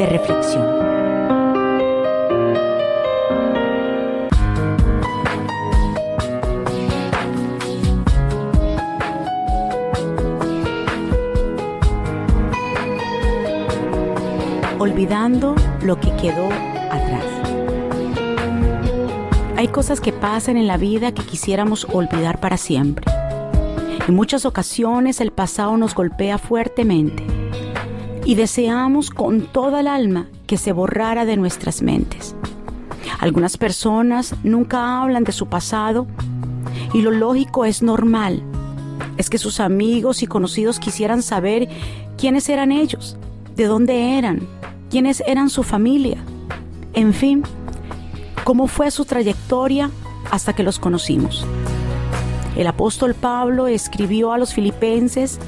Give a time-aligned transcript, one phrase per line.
[0.00, 0.80] de reflexión.
[14.78, 17.24] olvidando lo que quedó atrás.
[19.56, 23.04] Hay cosas que pasan en la vida que quisiéramos olvidar para siempre.
[24.08, 27.39] En muchas ocasiones el pasado nos golpea fuertemente
[28.24, 32.34] y deseamos con toda el alma que se borrara de nuestras mentes.
[33.18, 36.06] Algunas personas nunca hablan de su pasado
[36.92, 38.42] y lo lógico es normal.
[39.16, 41.68] Es que sus amigos y conocidos quisieran saber
[42.16, 43.16] quiénes eran ellos,
[43.56, 44.40] de dónde eran,
[44.90, 46.18] quiénes eran su familia,
[46.94, 47.42] en fin,
[48.44, 49.90] cómo fue su trayectoria
[50.30, 51.46] hasta que los conocimos.
[52.56, 55.38] El apóstol Pablo escribió a los filipenses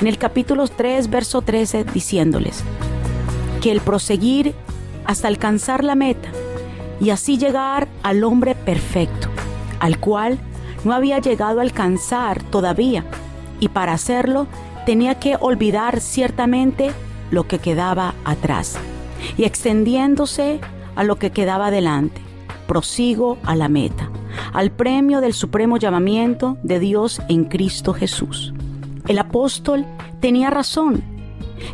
[0.00, 2.62] en el capítulo 3, verso 13, diciéndoles
[3.60, 4.54] que el proseguir
[5.04, 6.30] hasta alcanzar la meta
[7.00, 9.28] y así llegar al hombre perfecto,
[9.80, 10.38] al cual
[10.84, 13.04] no había llegado a alcanzar todavía,
[13.60, 14.46] y para hacerlo
[14.86, 16.92] tenía que olvidar ciertamente
[17.30, 18.76] lo que quedaba atrás
[19.36, 20.60] y extendiéndose
[20.96, 22.20] a lo que quedaba delante.
[22.66, 24.10] Prosigo a la meta,
[24.52, 28.52] al premio del supremo llamamiento de Dios en Cristo Jesús.
[29.08, 29.86] El apóstol
[30.20, 31.02] tenía razón.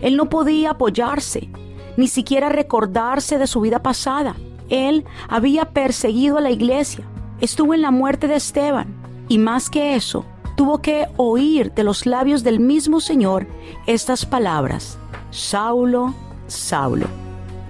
[0.01, 1.48] Él no podía apoyarse,
[1.97, 4.37] ni siquiera recordarse de su vida pasada.
[4.69, 7.05] Él había perseguido a la iglesia,
[7.41, 8.95] estuvo en la muerte de Esteban
[9.29, 10.25] y más que eso,
[10.57, 13.47] tuvo que oír de los labios del mismo Señor
[13.87, 14.98] estas palabras,
[15.31, 16.15] Saulo,
[16.47, 17.07] Saulo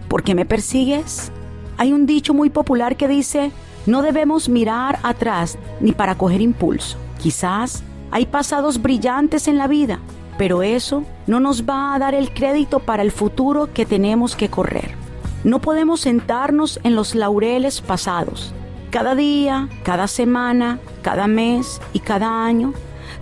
[0.08, 1.30] ¿por qué me persigues?
[1.76, 3.52] Hay un dicho muy popular que dice,
[3.86, 6.96] no debemos mirar atrás ni para coger impulso.
[7.20, 10.00] Quizás hay pasados brillantes en la vida,
[10.36, 14.48] pero eso no nos va a dar el crédito para el futuro que tenemos que
[14.48, 14.92] correr.
[15.44, 18.52] No podemos sentarnos en los laureles pasados.
[18.90, 22.72] Cada día, cada semana, cada mes y cada año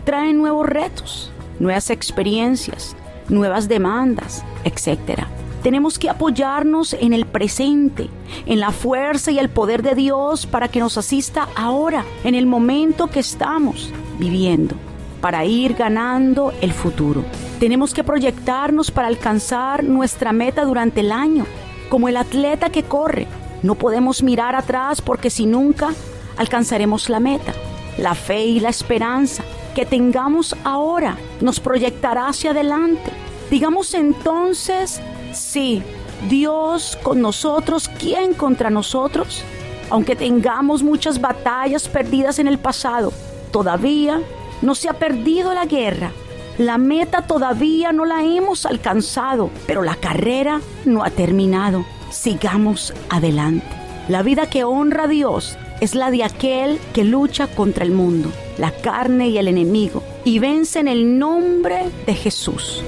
[0.05, 2.97] traen nuevos retos, nuevas experiencias,
[3.29, 5.27] nuevas demandas, etc.
[5.67, 8.09] Tenemos que apoyarnos en el presente,
[8.47, 12.47] en la fuerza y el poder de Dios para que nos asista ahora, en el
[12.47, 14.77] momento que estamos viviendo,
[15.21, 17.25] para ir ganando el futuro.
[17.59, 21.47] Tenemos que proyectarnos para alcanzar nuestra meta durante el año,
[21.89, 23.27] como el atleta que corre.
[23.65, 25.89] No podemos mirar atrás porque si nunca
[26.37, 27.53] alcanzaremos la meta.
[27.99, 29.43] La fe y la esperanza
[29.75, 33.11] que tengamos ahora nos proyectará hacia adelante.
[33.51, 35.03] Digamos entonces
[35.37, 35.83] Sí,
[36.31, 39.45] Dios con nosotros, ¿quién contra nosotros?
[39.91, 43.13] Aunque tengamos muchas batallas perdidas en el pasado,
[43.53, 44.23] todavía
[44.63, 46.11] no se ha perdido la guerra.
[46.57, 51.85] La meta todavía no la hemos alcanzado, pero la carrera no ha terminado.
[52.11, 53.67] Sigamos adelante.
[54.09, 58.33] La vida que honra a Dios es la de aquel que lucha contra el mundo,
[58.57, 62.83] la carne y el enemigo, y vence en el nombre de Jesús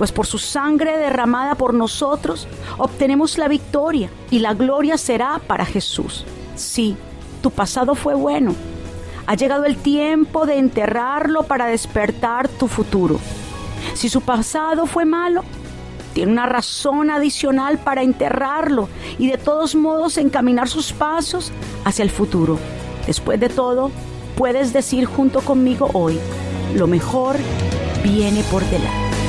[0.00, 5.66] pues por su sangre derramada por nosotros obtenemos la victoria y la gloria será para
[5.66, 6.24] Jesús.
[6.54, 6.96] Sí,
[7.42, 8.54] tu pasado fue bueno.
[9.26, 13.20] Ha llegado el tiempo de enterrarlo para despertar tu futuro.
[13.92, 15.44] Si su pasado fue malo,
[16.14, 21.52] tiene una razón adicional para enterrarlo y de todos modos encaminar sus pasos
[21.84, 22.58] hacia el futuro.
[23.06, 23.90] Después de todo,
[24.34, 26.18] puedes decir junto conmigo hoy,
[26.74, 27.36] lo mejor
[28.02, 29.19] viene por delante.